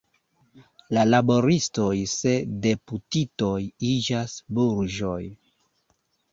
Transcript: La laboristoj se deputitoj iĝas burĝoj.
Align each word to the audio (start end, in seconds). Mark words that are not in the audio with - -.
La 0.97 1.03
laboristoj 1.09 1.93
se 2.15 2.33
deputitoj 2.67 3.53
iĝas 3.93 4.37
burĝoj. 4.59 5.23